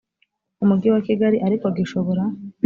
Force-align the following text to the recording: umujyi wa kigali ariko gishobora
umujyi 0.63 0.87
wa 0.93 1.01
kigali 1.07 1.37
ariko 1.47 1.65
gishobora 1.77 2.23